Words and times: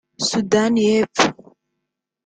Sudani 0.27 0.79
y’Epfo 0.89 1.25